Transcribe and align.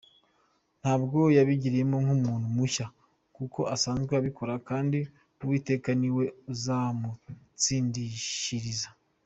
Ntabwo 0.81 1.19
yabigiyemo 1.37 1.97
nk’umuntu 2.03 2.45
mushya 2.55 2.85
kuko 3.35 3.59
asanzwe 3.75 4.13
abikora 4.19 4.53
kandi 4.69 4.99
Uwiteka 5.41 5.89
ni 5.99 6.09
we 6.15 6.25
uzamutsindishiriza. 6.51 8.89